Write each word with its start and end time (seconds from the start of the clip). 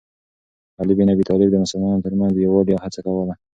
علي 0.79 0.93
بن 0.99 1.07
ابي 1.13 1.23
طالب 1.29 1.47
د 1.51 1.55
مسلمانانو 1.63 2.05
ترمنځ 2.05 2.31
د 2.33 2.39
یووالي 2.45 2.73
هڅه 2.83 2.99
کوله. 3.05 3.33